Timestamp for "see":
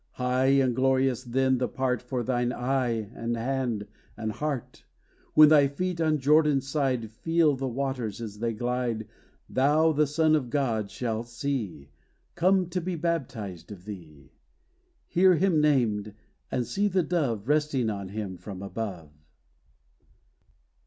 11.27-11.91, 16.65-16.87